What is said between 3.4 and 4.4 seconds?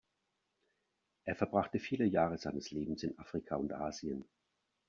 und Asien.